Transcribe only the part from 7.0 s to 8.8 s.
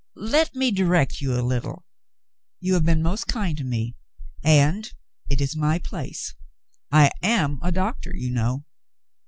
am a doctor, you know."